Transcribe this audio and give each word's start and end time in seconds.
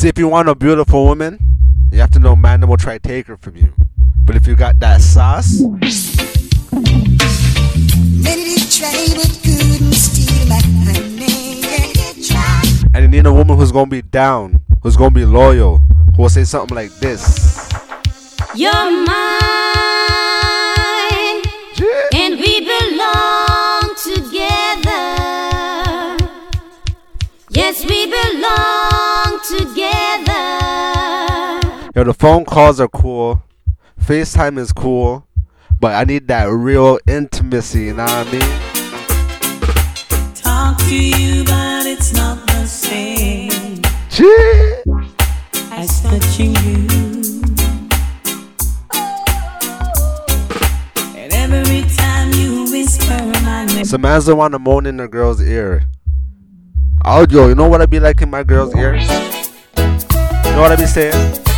See, 0.00 0.08
if 0.08 0.16
you 0.18 0.28
want 0.28 0.48
a 0.48 0.54
beautiful 0.54 1.04
woman, 1.04 1.38
you 1.92 2.00
have 2.00 2.10
to 2.12 2.18
know 2.18 2.34
man 2.34 2.66
will 2.66 2.78
try 2.78 2.96
to 2.96 3.06
take 3.06 3.26
her 3.26 3.36
from 3.36 3.54
you. 3.56 3.74
But 4.24 4.34
if 4.34 4.46
you 4.46 4.56
got 4.56 4.78
that 4.78 5.02
sauce, 5.02 5.60
and 12.94 13.02
you 13.02 13.08
need 13.08 13.26
a 13.26 13.30
woman 13.30 13.58
who's 13.58 13.72
gonna 13.72 13.90
be 13.90 14.00
down, 14.00 14.60
who's 14.82 14.96
gonna 14.96 15.10
be 15.10 15.26
loyal, 15.26 15.82
who 16.16 16.22
will 16.22 16.30
say 16.30 16.44
something 16.44 16.74
like 16.74 16.92
this. 16.92 17.68
You're 18.54 18.72
mine, 18.72 19.12
and 22.14 22.40
we 22.40 22.60
belong 22.64 23.94
together. 24.02 25.16
Yes, 27.50 27.84
we 27.84 28.06
belong 28.06 29.09
together. 29.48 30.40
Yo, 31.94 32.04
the 32.04 32.14
phone 32.14 32.44
calls 32.44 32.80
are 32.80 32.88
cool, 32.88 33.42
FaceTime 34.00 34.58
is 34.58 34.72
cool, 34.72 35.26
but 35.80 35.94
I 35.94 36.04
need 36.04 36.28
that 36.28 36.44
real 36.44 36.98
intimacy, 37.08 37.84
you 37.86 37.94
know 37.94 38.04
what 38.04 38.26
I 38.28 38.32
mean? 38.32 38.60
Talk 40.34 40.78
to 40.78 40.94
you, 40.94 41.44
but 41.44 41.86
it's 41.86 42.12
not 42.12 42.46
the 42.46 42.66
same 42.66 43.82
Shit. 44.10 44.84
as 45.72 46.00
touching 46.02 46.54
you. 46.64 46.86
And 51.16 51.32
every 51.32 51.82
time 51.96 52.32
you 52.34 52.64
whisper 52.70 53.24
my 53.42 53.64
name, 53.66 53.84
Some 53.84 54.02
man's 54.02 54.26
don't 54.26 54.38
want 54.38 54.52
to 54.52 54.58
moan 54.58 54.86
in 54.86 55.00
a 55.00 55.08
girl's 55.08 55.40
ear. 55.42 55.89
Yo, 57.10 57.48
you 57.48 57.56
know 57.56 57.68
what 57.68 57.82
I 57.82 57.86
be 57.86 57.98
like 57.98 58.22
in 58.22 58.30
my 58.30 58.44
girl's 58.44 58.72
ear? 58.76 58.94
You 58.94 59.06
know 60.54 60.60
what 60.60 60.70
I 60.70 60.76
be 60.76 60.86
saying? 60.86 61.49